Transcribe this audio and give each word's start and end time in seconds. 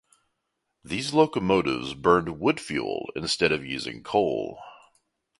These 0.83 1.13
locomotives 1.13 1.93
burned 1.93 2.39
wood 2.39 2.59
fuel 2.59 3.11
instead 3.15 3.51
of 3.51 3.63
using 3.63 4.01
coal. 4.01 4.59